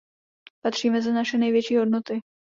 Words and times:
Patří 0.61 0.89
mezi 0.89 1.11
naše 1.11 1.37
největší 1.37 1.77
hodnoty. 1.77 2.19